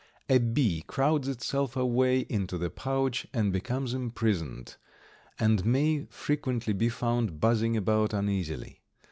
[0.29, 4.77] A bee crowds itself away into the pouch and becomes imprisoned,
[5.37, 8.81] and may frequently be found buzzing about uneasily.